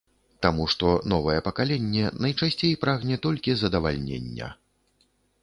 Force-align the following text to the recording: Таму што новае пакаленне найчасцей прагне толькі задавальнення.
Таму 0.43 0.63
што 0.73 0.87
новае 1.13 1.35
пакаленне 1.47 2.05
найчасцей 2.25 2.73
прагне 2.87 3.21
толькі 3.27 3.51
задавальнення. 3.61 4.51